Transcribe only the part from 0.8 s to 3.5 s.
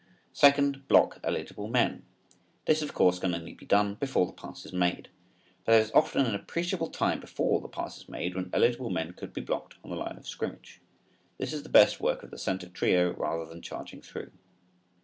block eligible men. This of course can